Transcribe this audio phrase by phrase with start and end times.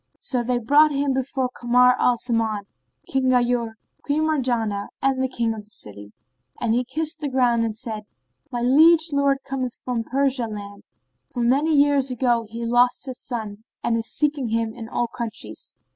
[0.19, 2.63] So they brought him before Kamar al Zaman,
[3.07, 3.73] King Ghayur,
[4.03, 6.11] Queen Marjanah and the King of the city;
[6.59, 8.05] and he kissed the ground and said,
[8.51, 10.81] "My liege lord cometh from Persia land;
[11.29, 15.05] for many years ago he lost his son and he is seeking him in all
[15.05, 15.77] countries.